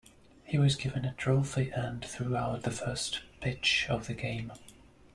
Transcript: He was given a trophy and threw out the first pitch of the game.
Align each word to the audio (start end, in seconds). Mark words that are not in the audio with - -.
He 0.43 0.57
was 0.57 0.75
given 0.75 1.05
a 1.05 1.13
trophy 1.13 1.69
and 1.69 2.03
threw 2.03 2.35
out 2.35 2.63
the 2.63 2.71
first 2.71 3.21
pitch 3.39 3.85
of 3.87 4.07
the 4.07 4.15
game. 4.15 4.51